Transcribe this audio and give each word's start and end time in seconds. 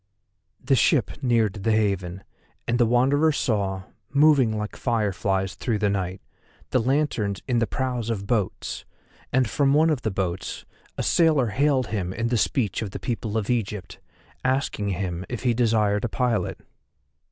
The 0.59 0.73
ship 0.75 1.21
neared 1.21 1.61
the 1.61 1.73
haven 1.73 2.23
and 2.67 2.79
the 2.79 2.87
Wanderer 2.87 3.31
saw, 3.31 3.83
moving 4.11 4.57
like 4.57 4.75
fireflies 4.75 5.53
through 5.53 5.77
the 5.77 5.91
night, 5.91 6.23
the 6.71 6.79
lanterns 6.79 7.43
in 7.47 7.59
the 7.59 7.67
prows 7.67 8.09
of 8.09 8.25
boats, 8.25 8.83
and 9.31 9.47
from 9.47 9.75
one 9.75 9.91
of 9.91 10.01
the 10.01 10.09
boats 10.09 10.65
a 10.97 11.03
sailor 11.03 11.49
hailed 11.49 11.85
him 11.93 12.13
in 12.13 12.29
the 12.29 12.37
speech 12.37 12.81
of 12.81 12.89
the 12.89 12.99
people 12.99 13.37
of 13.37 13.51
Egypt, 13.51 13.99
asking 14.43 14.89
him 14.89 15.23
if 15.29 15.43
he 15.43 15.53
desired 15.53 16.03
a 16.03 16.09
pilot. 16.09 16.59